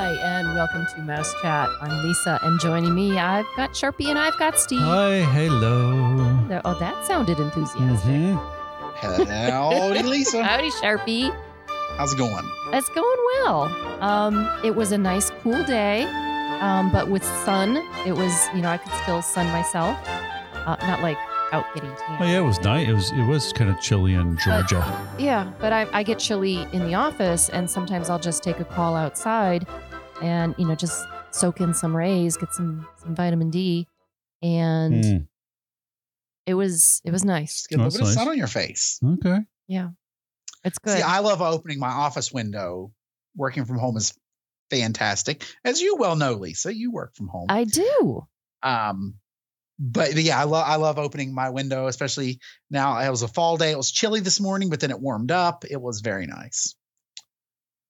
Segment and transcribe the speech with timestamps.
[0.00, 1.68] Hi, and welcome to Mouse Chat.
[1.82, 4.80] I'm Lisa, and joining me, I've got Sharpie and I've got Steve.
[4.80, 6.38] Hi, hello.
[6.48, 8.10] There- Oh, that sounded enthusiastic.
[8.10, 8.40] Mhm.
[8.96, 10.42] Howdy, Lisa.
[10.50, 11.30] Howdy, Sharpie.
[11.98, 12.48] How's it going?
[12.72, 13.64] It's going well.
[14.00, 16.04] Um, it was a nice, cool day,
[16.62, 17.76] um, but with sun,
[18.06, 19.98] it was, you know, I could still sun myself.
[20.54, 21.18] Uh, not like
[21.52, 22.16] out getting tan.
[22.20, 22.88] Oh yeah, it was nice.
[22.88, 24.82] It was it was kind of chilly in Georgia.
[25.18, 28.64] Yeah, but I, I get chilly in the office, and sometimes I'll just take a
[28.64, 29.66] call outside,
[30.20, 33.86] and you know, just soak in some rays, get some some vitamin D,
[34.42, 35.26] and Mm,
[36.46, 37.54] it was it was nice.
[37.54, 38.98] Just get a little bit that's of sun on your face.
[39.04, 39.38] okay.
[39.68, 39.90] Yeah,
[40.64, 40.96] it's good.
[40.96, 42.92] See, I love opening my office window.
[43.36, 44.12] Working from home is
[44.70, 45.44] fantastic.
[45.64, 47.46] As you well know, Lisa, you work from home.
[47.48, 48.26] I do.
[48.62, 49.14] um,
[49.82, 52.40] but yeah, I love I love opening my window, especially
[52.70, 52.98] now.
[52.98, 53.70] It was a fall day.
[53.70, 55.64] It was chilly this morning, but then it warmed up.
[55.70, 56.74] It was very nice.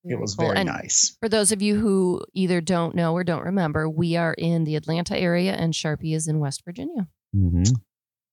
[0.04, 0.46] It was cool.
[0.46, 1.16] very And nice.
[1.20, 4.76] For those of you who either don't know or don't remember, we are in the
[4.76, 7.08] Atlanta area, and Sharpie is in West Virginia.
[7.34, 7.62] hmm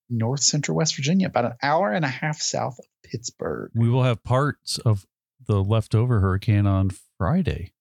[0.10, 3.72] North Central West Virginia, about an hour and a half south of Pittsburgh.
[3.76, 5.06] We will have parts of
[5.46, 7.74] the leftover hurricane on Friday.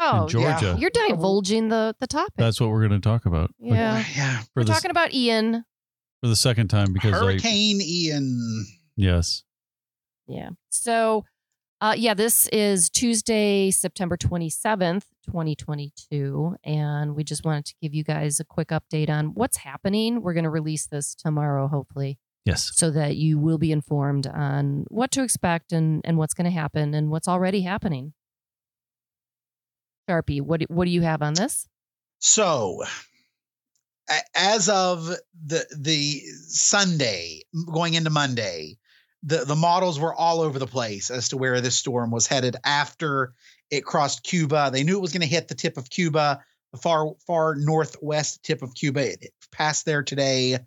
[0.00, 0.76] Oh, Georgia.
[0.76, 2.34] You're divulging the the topic.
[2.36, 3.52] That's what we're going to talk about.
[3.60, 4.04] Like, yeah.
[4.16, 4.38] yeah.
[4.40, 5.64] for We're the talking about Ian.
[6.20, 8.66] for the second time because I Hurricane Ian.
[8.96, 9.44] yes.
[10.26, 10.50] Yeah.
[10.70, 11.24] So,
[11.84, 16.56] uh, yeah, this is Tuesday, September 27th, 2022.
[16.64, 20.22] And we just wanted to give you guys a quick update on what's happening.
[20.22, 22.70] We're going to release this tomorrow, hopefully, Yes.
[22.74, 26.50] so that you will be informed on what to expect and, and what's going to
[26.58, 28.14] happen and what's already happening.
[30.08, 31.68] Sharpie, what, do- what do you have on this?
[32.18, 32.82] So,
[34.34, 35.04] as of
[35.46, 38.78] the the Sunday going into Monday,
[39.24, 42.56] the the models were all over the place as to where this storm was headed
[42.64, 43.32] after
[43.70, 44.70] it crossed Cuba.
[44.72, 48.42] They knew it was going to hit the tip of Cuba, the far far northwest
[48.42, 49.12] tip of Cuba.
[49.12, 50.58] It passed there today,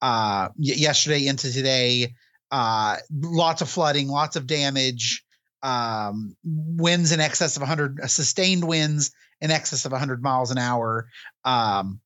[0.00, 2.14] uh, yesterday into today.
[2.50, 5.22] Uh, lots of flooding, lots of damage.
[5.62, 9.10] Um, winds in excess of 100, sustained winds
[9.40, 11.08] in excess of 100 miles an hour.
[11.44, 12.00] Um,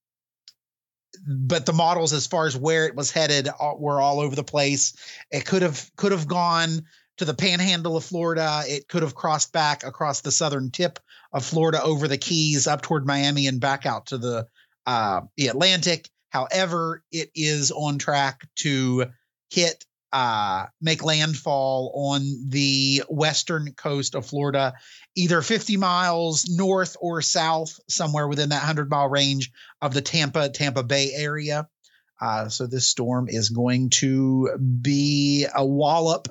[1.26, 3.48] but the models, as far as where it was headed,
[3.78, 4.94] were all over the place.
[5.31, 6.86] It could have could have gone
[7.19, 8.62] to the Panhandle of Florida.
[8.66, 10.98] It could have crossed back across the southern tip
[11.32, 14.47] of Florida, over the Keys, up toward Miami, and back out to the
[14.86, 16.09] uh, the Atlantic.
[16.30, 19.06] However, it is on track to
[19.50, 24.75] hit uh, make landfall on the western coast of Florida,
[25.15, 29.50] either 50 miles north or south, somewhere within that 100 mile range
[29.81, 31.69] of the Tampa Tampa Bay area.
[32.21, 36.28] Uh, so this storm is going to be a wallop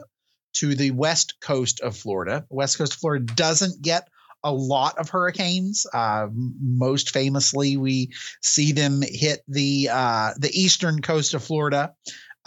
[0.53, 2.45] to the west coast of Florida.
[2.49, 4.07] West coast of Florida doesn't get
[4.43, 5.85] a lot of hurricanes.
[5.91, 8.11] Uh, most famously, we
[8.41, 11.93] see them hit the uh, the eastern coast of Florida,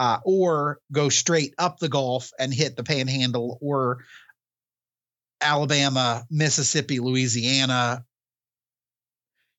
[0.02, 4.04] uh, or go straight up the Gulf and hit the Panhandle or
[5.40, 8.04] Alabama, Mississippi, Louisiana,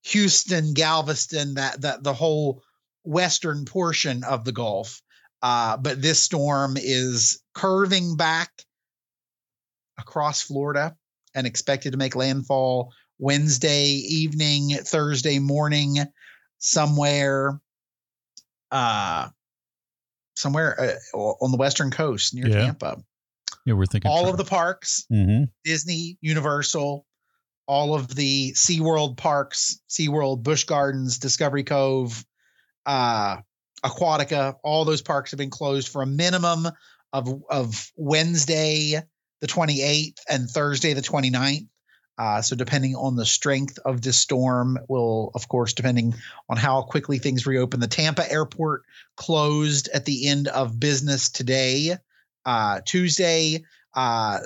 [0.03, 2.61] Houston, Galveston, that that the whole
[3.05, 5.01] western portion of the Gulf.
[5.41, 8.51] Uh, but this storm is curving back
[9.97, 10.93] across Florida
[11.33, 15.99] and expected to make landfall Wednesday evening, Thursday morning,
[16.57, 17.61] somewhere,
[18.71, 19.29] uh,
[20.35, 22.65] somewhere uh, on the western coast near Yeah.
[22.65, 23.03] Tampa.
[23.65, 27.05] Yeah, we're thinking All of the parks, hmm Disney, Universal,
[27.65, 32.25] all of the SeaWorld parks, SeaWorld, Busch Gardens, Discovery Cove,
[32.85, 33.37] uh,
[33.83, 36.67] Aquatica, all those parks have been closed for a minimum
[37.13, 39.01] of, of Wednesday,
[39.41, 41.67] the 28th, and Thursday, the 29th.
[42.17, 46.13] Uh, so, depending on the strength of this storm, will, of course, depending
[46.47, 47.79] on how quickly things reopen.
[47.79, 48.83] The Tampa airport
[49.17, 51.97] closed at the end of business today,
[52.45, 53.63] uh, Tuesday.
[53.95, 54.39] Uh,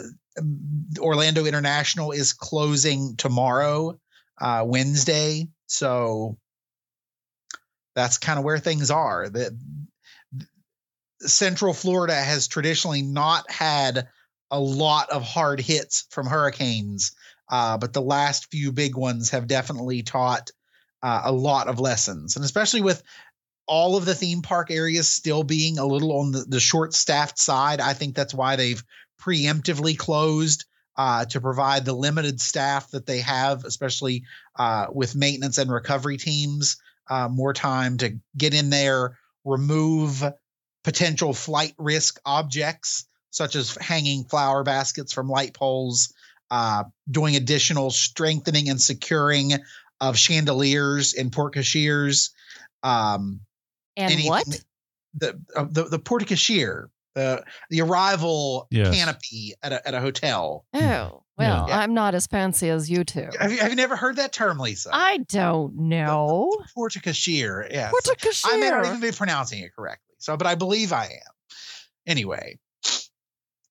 [0.97, 3.99] Orlando International is closing tomorrow,
[4.39, 5.47] uh, Wednesday.
[5.65, 6.37] So
[7.95, 9.29] that's kind of where things are.
[9.29, 9.57] The
[11.21, 14.07] Central Florida has traditionally not had
[14.51, 17.13] a lot of hard hits from hurricanes,
[17.49, 20.51] uh, but the last few big ones have definitely taught
[21.01, 23.01] uh, a lot of lessons, and especially with
[23.67, 27.37] all of the theme park areas still being a little on the, the short staffed
[27.37, 27.81] side.
[27.81, 28.83] I think that's why they've
[29.21, 30.65] preemptively closed
[30.95, 34.23] uh, to provide the limited staff that they have, especially
[34.55, 36.77] uh, with maintenance and recovery teams,
[37.09, 40.23] uh, more time to get in there, remove
[40.83, 46.13] potential flight risk objects such as hanging flower baskets from light poles,
[46.51, 49.53] uh, doing additional strengthening and securing
[49.99, 52.31] of chandeliers and porte cocheres.
[52.83, 53.41] Um,
[53.95, 54.45] And anything what?
[55.15, 58.95] The, uh, the the porte the the arrival Yes.
[58.95, 60.65] canopy at a at a hotel.
[60.73, 61.79] Oh, well, Yeah.
[61.79, 63.27] I'm not as fancy as you two.
[63.39, 64.91] Have you, have you never heard that term, Lisa?
[64.93, 66.51] I don't know.
[66.75, 67.67] porte cochere.
[67.71, 67.89] Yeah.
[67.89, 70.15] Porte I may not even be pronouncing it correctly.
[70.19, 71.33] So, but I believe I am.
[72.05, 72.59] Anyway,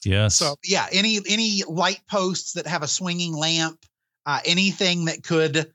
[0.07, 0.37] Yes.
[0.37, 3.79] so yeah, any any light posts that have a swinging lamp,
[4.25, 5.73] uh, anything that could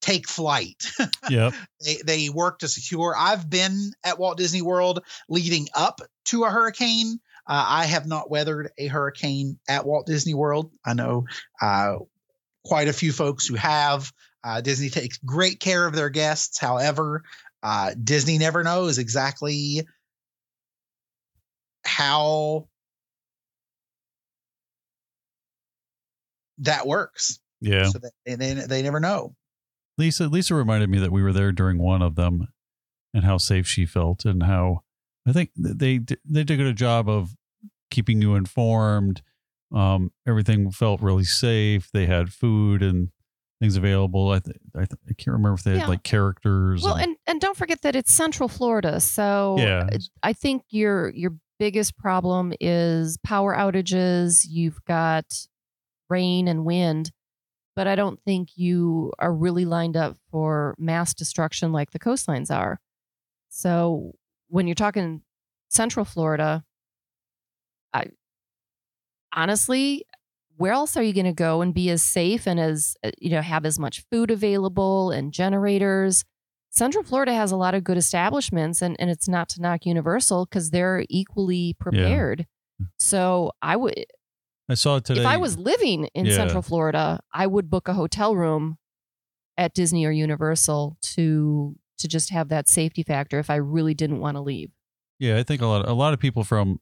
[0.00, 0.84] take flight,
[1.30, 1.54] yep.
[1.84, 3.14] they they work to secure.
[3.16, 7.20] I've been at Walt Disney World leading up to a hurricane.
[7.46, 10.70] Uh, I have not weathered a hurricane at Walt Disney World.
[10.84, 11.24] I know
[11.60, 11.96] uh,
[12.64, 14.12] quite a few folks who have.
[14.44, 16.58] Uh, Disney takes great care of their guests.
[16.58, 17.22] However,
[17.62, 19.86] uh, Disney never knows exactly
[21.84, 22.68] how
[26.62, 27.38] that works.
[27.60, 27.84] Yeah.
[27.86, 29.34] So that, they, they they never know.
[29.98, 32.48] Lisa Lisa reminded me that we were there during one of them
[33.14, 34.80] and how safe she felt and how
[35.28, 37.34] I think they they did a good job of
[37.90, 39.22] keeping you informed.
[39.72, 41.90] Um, everything felt really safe.
[41.92, 43.08] They had food and
[43.60, 44.30] things available.
[44.30, 46.82] I th- I, th- I can't remember if they had like characters.
[46.82, 49.88] Well, and- and and don't forget that it's Central Florida, so Yeah.
[50.22, 54.44] I think your your biggest problem is power outages.
[54.48, 55.24] You've got
[56.12, 57.10] rain and wind,
[57.74, 62.50] but I don't think you are really lined up for mass destruction like the coastlines
[62.50, 62.78] are.
[63.48, 64.12] So
[64.48, 65.22] when you're talking
[65.68, 66.64] Central Florida,
[67.94, 68.04] I
[69.32, 70.04] honestly,
[70.56, 73.30] where else are you going to go and be as safe and as uh, you
[73.30, 76.24] know have as much food available and generators?
[76.70, 80.46] Central Florida has a lot of good establishments, and, and it's not to knock Universal
[80.46, 82.46] because they're equally prepared.
[82.98, 84.06] So I would,
[84.68, 85.20] I saw it today.
[85.20, 86.34] if I was living in Yeah.
[86.36, 88.78] Central Florida, I would book a hotel room
[89.58, 94.18] at Disney or Universal to to just have that safety factor if I really didn't
[94.20, 94.70] want to leave.
[95.18, 96.80] Yeah, I think a lot a lot of people from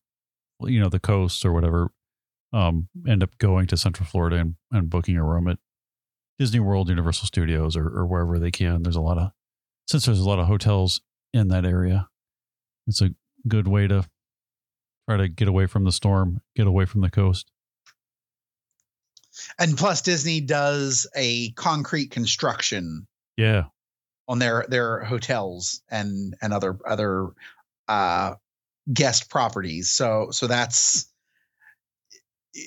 [0.62, 1.91] you know the coast or whatever
[2.53, 5.59] um end up going to Central Florida and, and booking a room at
[6.38, 8.83] Disney World, Universal Studios, or, or wherever they can.
[8.83, 9.33] There's a lot of
[9.87, 11.00] since there's a lot of hotels
[11.33, 12.09] in that area,
[12.87, 13.11] it's a
[13.47, 14.09] good way to
[15.09, 17.50] try to get away from the storm, get away from the coast.
[19.59, 23.07] And plus, Disney does a concrete construction
[23.37, 23.65] Yeah,
[24.29, 27.31] on their their hotels and and other other
[27.89, 28.35] uh
[28.93, 29.91] guest properties.
[29.91, 31.07] So so that's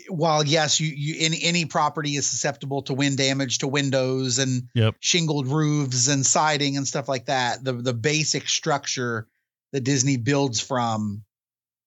[0.08, 4.70] while yes you you any any property is susceptible to wind damage to windows and
[4.74, 4.96] Yep.
[5.02, 9.28] shingled roofs and siding and stuff like that the the basic structure
[9.74, 11.24] that Disney builds from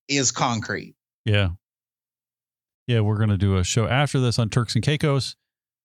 [0.08, 0.94] is concrete.
[1.24, 1.50] Yeah,
[2.86, 3.00] yeah.
[3.00, 5.36] We're gonna do a show after this on Turks and Caicos,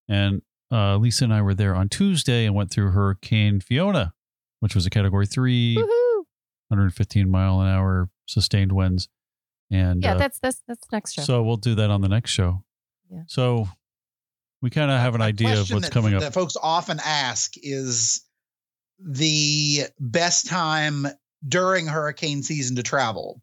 [0.10, 4.14] and uh, Lisa and I were there on Tuesday and went through Hurricane Fiona,
[4.60, 5.76] which was a Category Three.
[5.78, 6.24] Woohoo!
[6.70, 9.10] 115 mile an hour sustained winds.
[9.70, 11.22] And Yeah, uh, that's that's that's next show.
[11.24, 12.64] so we'll do that on the next show.
[13.10, 13.24] Yeah.
[13.28, 13.68] So
[14.62, 16.22] we kind of have an A idea of what's that- coming up.
[16.22, 18.22] that folks often ask is
[19.00, 21.08] the best time
[21.48, 23.42] during hurricane season to travel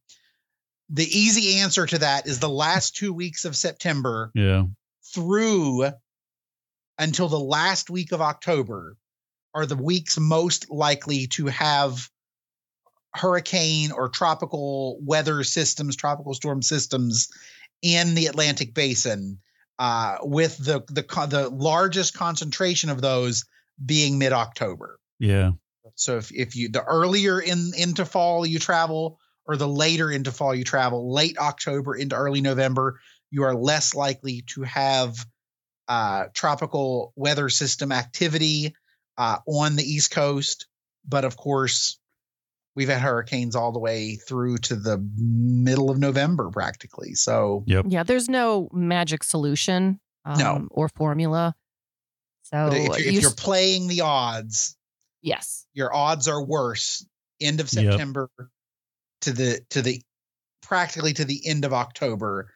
[0.90, 4.64] the easy answer to that is the last two weeks of september yeah.
[5.14, 5.90] through
[6.98, 8.96] until the last week of october
[9.54, 12.08] are the weeks most likely to have
[13.14, 17.28] hurricane or tropical weather systems tropical storm systems
[17.82, 19.38] in the atlantic basin
[19.78, 23.44] uh, with the the the largest concentration of those
[23.84, 24.98] being mid October.
[25.18, 25.52] Yeah.
[25.94, 29.18] So if if you the earlier in into fall you travel
[29.48, 33.00] or the later into fall you travel, late October into early November,
[33.30, 35.26] you are less likely to have
[35.88, 38.76] uh, tropical weather system activity
[39.16, 40.66] uh, on the East Coast.
[41.08, 41.98] But of course,
[42.76, 47.14] we've had hurricanes all the way through to the middle of November practically.
[47.14, 47.86] So Yep.
[47.88, 50.68] yeah, there's no magic solution um, No.
[50.70, 51.56] or formula.
[52.42, 54.76] So but if, you're, if you you're playing the odds,
[55.22, 57.06] yes, your odds are worse
[57.40, 57.98] end of Yep.
[59.22, 60.02] September to the to the
[60.62, 62.52] practically to the end of October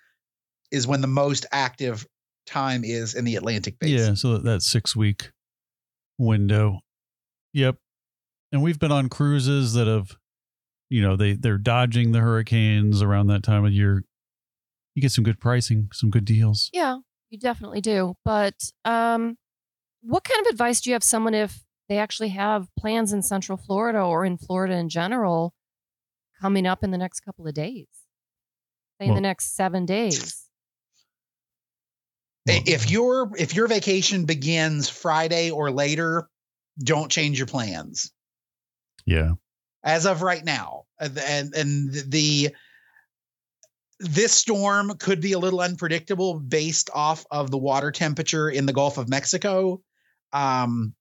[0.71, 2.07] is when the most active
[2.47, 4.09] time is in the Atlantic basin.
[4.09, 4.15] Yeah.
[4.15, 5.31] So that, that six week
[6.19, 6.81] window.
[7.53, 7.77] Yep.
[8.51, 10.17] And we've been on cruises that have,
[10.91, 14.05] you know, they they're dodging the hurricanes around that time of year.
[14.95, 16.69] You get some good pricing, some good deals.
[16.73, 16.99] yeah,
[17.31, 18.15] you definitely do.
[18.27, 18.55] But
[18.85, 19.39] um,
[20.03, 23.57] what kind of advice do you have someone if they actually have plans in Central
[23.57, 25.55] Florida or in Florida in general
[26.43, 27.87] coming up in the next couple of days?
[29.01, 30.39] Say in Well- the next seven days.
[32.45, 36.29] If your if your vacation begins Friday or later,
[36.83, 38.11] don't change your plans.
[39.07, 39.33] yeah,
[39.85, 42.55] as of right now and and, and the
[44.01, 48.73] this storm could be a little unpredictable based off of the water temperature in the
[48.73, 49.81] Gulf of Mexico.
[50.33, 50.95] Um,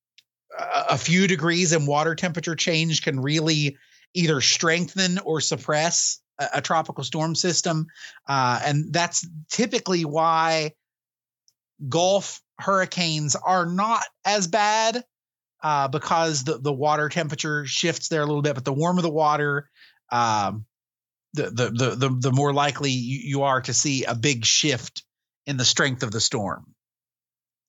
[0.55, 3.77] a, a few degrees in water temperature change can really
[4.13, 7.87] either strengthen or suppress a, a tropical storm system,
[8.27, 10.73] uh, and that's typically why
[11.87, 15.03] Gulf hurricanes are not as bad
[15.63, 18.55] uh, because the, the water temperature shifts there a little bit.
[18.55, 19.69] But the warmer the water,
[20.11, 20.65] um,
[21.33, 25.03] the, the the the the more likely you, you are to see a big shift
[25.45, 26.65] in the strength of the storm.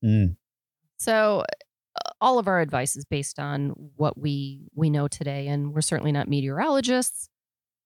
[0.04, 0.37] Mm.
[0.99, 1.44] So
[2.23, 6.12] all of our advice is based on what we we know today, and we're certainly
[6.12, 7.29] not meteorologists.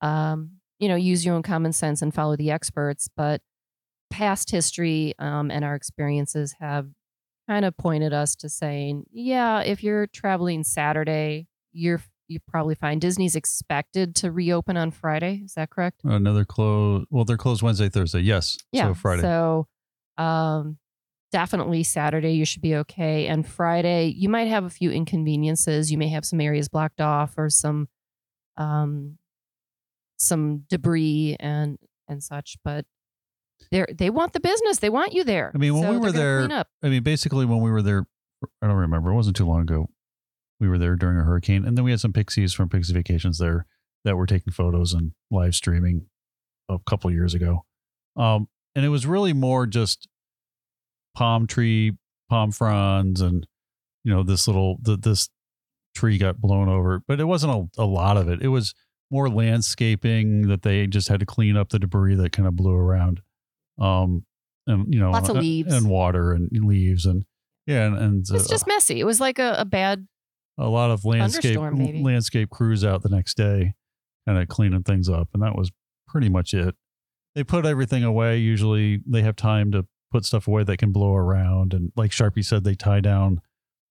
[0.02, 3.08] Um, you know, use your own common sense and follow the experts.
[3.16, 3.40] But
[4.10, 6.86] past history um, and our experiences have
[7.48, 12.98] kind of pointed us to saying, yeah, if you're traveling Saturday, you're you probably fine.
[12.98, 15.42] Disney's expected to reopen on Friday.
[15.44, 16.00] Is that correct?
[16.04, 17.06] another close.
[17.08, 18.20] Well, they're closed Wednesday, Thursday.
[18.20, 18.88] Yes, Yeah.
[18.88, 19.22] so Friday.
[19.22, 19.68] So
[20.18, 20.78] um
[21.32, 23.26] definitely Saturday you should be okay.
[23.26, 25.90] And Friday you might have a few inconveniences.
[25.90, 27.88] You may have some areas blocked off or some
[28.56, 29.18] um
[30.18, 31.78] some debris and
[32.08, 32.86] and such, but
[33.70, 34.78] they they want the business.
[34.78, 35.52] They want you there.
[35.54, 38.06] I mean, when So we were there- I mean, basically, when we were there,
[38.62, 39.10] I don't remember.
[39.10, 39.88] It wasn't too long ago.
[40.60, 43.38] We were there during a hurricane, and then we had some pixies from Pixie Vacations
[43.38, 43.66] there
[44.04, 46.06] that were taking photos and live streaming
[46.68, 47.64] a couple years ago.
[48.16, 50.08] Um, and it was really more just
[51.16, 51.92] palm tree,
[52.28, 53.46] palm fronds, and
[54.04, 55.28] you know this little the, this
[55.94, 58.42] tree got blown over, but it wasn't a, a lot of it.
[58.42, 58.74] It was
[59.10, 62.74] more landscaping that they just had to clean up the debris that kind of blew
[62.74, 63.20] around.
[63.78, 64.24] Um,
[64.66, 65.72] and you know, Lots of uh, leaves.
[65.72, 67.24] and water and leaves and
[67.66, 69.00] yeah, and, and It's uh, just messy.
[69.00, 70.06] It was like a, a bad
[70.58, 73.74] a lot of landscape landscape crews out the next day,
[74.26, 75.70] kind of cleaning things up, and that was
[76.08, 76.74] pretty much it.
[77.34, 78.38] They put everything away.
[78.38, 82.44] Usually, they have time to put stuff away that can blow around, and like Sharpie
[82.44, 83.40] said, they tie down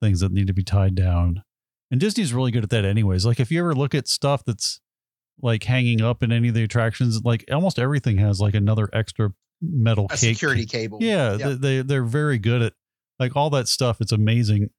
[0.02, 1.44] things that need to be tied down.
[1.92, 3.26] And Disney's really good at that, anyways.
[3.26, 4.82] Like if you ever look at stuff that's
[5.42, 9.32] like hanging up in any of the attractions, like almost everything has like another extra
[9.62, 10.98] metal security cable.
[11.02, 11.40] yeah, Yep.
[11.40, 12.74] they, they they're very good at
[13.20, 14.02] like all that stuff.
[14.02, 14.70] It's amazing.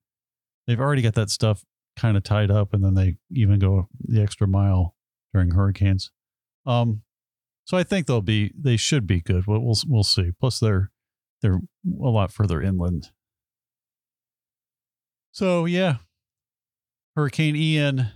[0.66, 1.62] They've already got that stuff
[1.96, 4.94] kind of tied up, and then they even go the extra mile
[5.32, 6.10] during hurricanes.
[6.66, 7.02] Um,
[7.64, 9.46] so I think they'll be they should be good.
[9.46, 10.32] We'll we'll, we'll see.
[10.40, 10.90] Plus, they're
[11.42, 11.60] they're
[12.02, 13.10] a lot further inland.
[15.32, 15.96] So yeah,
[17.14, 18.08] Hurricane Ian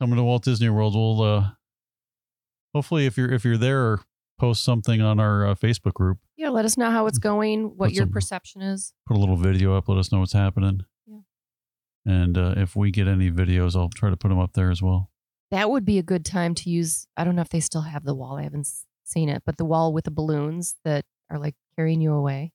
[0.00, 0.94] coming to Walt Disney World.
[0.94, 1.50] We'll uh,
[2.74, 3.98] hopefully if you're if you're there,
[4.38, 6.18] post something on our uh, Facebook group.
[6.36, 8.92] yeah, let us know how it's going, what Put your some- perception is.
[9.06, 9.88] put a little video up.
[9.88, 10.80] Let us know what's happening.
[11.06, 11.18] Yeah.
[12.04, 14.82] And uh, if we get any videos, I'll try to put them up there as
[14.82, 15.10] well.
[15.52, 17.06] That would be a good time to use.
[17.16, 18.38] I don't know if they still have the wall.
[18.38, 18.68] I haven't
[19.04, 22.52] seen it, but the wall with the balloons that are like carrying you away.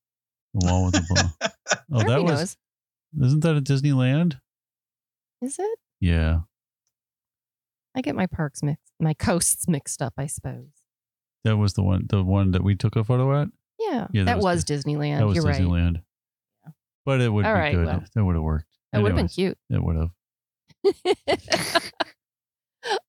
[0.53, 1.49] The wall with the ball.
[1.91, 2.57] Oh, that Everybody was.
[3.21, 4.39] Isn't that at Disneyland?
[5.41, 5.79] Is it?
[5.99, 6.39] Yeah,
[7.95, 10.13] I get my parks mixed, my coasts mixed up.
[10.17, 10.67] I suppose.
[11.43, 12.05] that was the one.
[12.09, 13.49] The one that we took a photo at.
[13.79, 15.19] Yeah, Yeah, that that, was was, Disneyland.
[15.19, 15.61] that was You're right.
[15.61, 16.01] Disneyland.
[17.05, 17.85] But it would All be right, good.
[17.85, 18.03] well.
[18.15, 18.65] that would have worked.
[18.91, 19.57] That would have been cute.
[19.69, 20.11] It would have.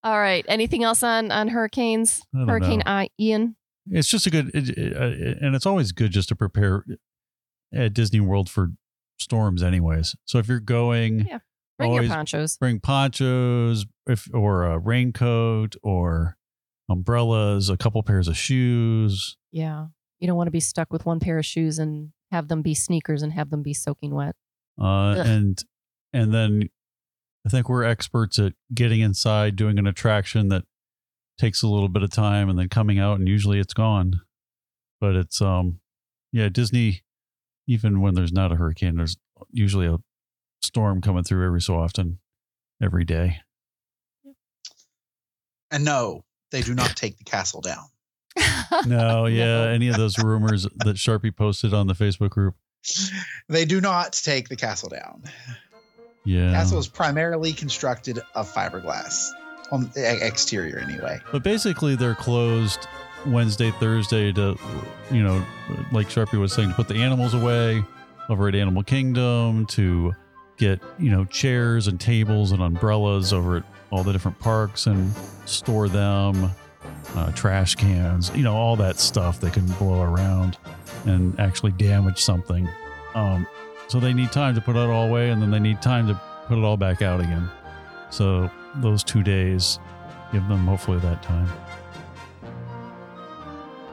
[0.02, 0.44] All right.
[0.48, 2.22] Anything else on on hurricanes?
[2.34, 2.82] Hurricane.
[2.86, 3.56] I, Ian.
[3.90, 6.84] It's just a good, it, it, uh, and it's always good just to prepare
[7.72, 8.72] at Disney World for
[9.18, 10.16] storms, anyways.
[10.24, 11.38] So if you're going, Yeah.
[11.78, 12.56] Bring your ponchos.
[12.56, 16.36] bring ponchos if or a raincoat or
[16.88, 19.36] umbrellas, a couple pairs of shoes.
[19.52, 19.86] Yeah.
[20.18, 22.74] You don't want to be stuck with one pair of shoes and have them be
[22.74, 24.34] sneakers and have them be soaking wet.
[24.80, 25.62] Uh, and
[26.12, 26.68] and then
[27.46, 30.64] I think we're experts at getting inside, doing an attraction that
[31.38, 34.20] takes a little bit of time, and then coming out, and usually it's gone.
[35.00, 35.80] But it's um,
[36.32, 37.02] yeah, Disney.
[37.66, 39.18] Even when there's not a hurricane, there's
[39.52, 39.98] usually a
[40.62, 42.18] storm coming through every so often,
[42.82, 43.40] every day.
[45.70, 47.84] And no, they do not take the castle down.
[48.86, 52.54] No, yeah, any of those rumors that Sharpie posted on the Facebook group.
[53.48, 55.24] They do not take the castle down.
[56.24, 59.30] Yeah, Castle is primarily constructed of fiberglass
[59.70, 61.20] on the exterior, anyway.
[61.32, 62.86] But basically, they're closed
[63.26, 64.56] Wednesday, Thursday to,
[65.10, 65.44] you know,
[65.92, 67.82] like Sharpie was saying, to put the animals away
[68.28, 70.14] over at Animal Kingdom, to
[70.56, 75.12] get, you know, chairs and tables and umbrellas over at all the different parks and
[75.46, 76.50] store them,
[77.14, 80.56] uh, trash cans, you know, all that stuff that can blow around.
[81.06, 82.68] and actually damage something.
[83.14, 83.46] Um,
[83.88, 86.20] so they need time to put it all away, and then they need time to
[86.46, 87.48] put it all back out again.
[88.10, 89.78] So those two days
[90.32, 91.48] give them hopefully that time.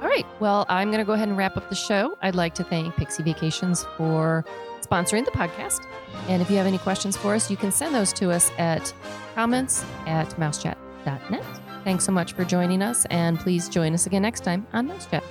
[0.01, 0.25] All right.
[0.39, 2.17] Well, I'm going to go ahead and wrap up the show.
[2.21, 4.45] I'd like to thank Pixie Vacations for
[4.81, 5.85] sponsoring the podcast.
[6.27, 8.93] And if you have any questions for us, you can send those to us at
[9.33, 11.43] comments at mousechat.net.
[11.83, 15.23] Thanks so much for joining us, and please join us again next time on Mousechat.